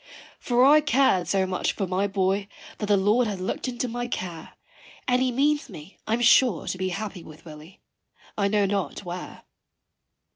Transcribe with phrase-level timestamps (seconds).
[0.39, 2.47] For I cared so much for my boy
[2.79, 4.53] that the Lord has looked into my care,
[5.07, 7.81] And He means me I'm sure to be happy with Willy,
[8.35, 9.43] I know not where.